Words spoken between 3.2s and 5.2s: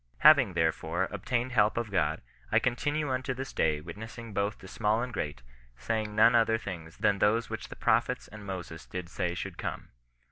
this day witnessing both to small and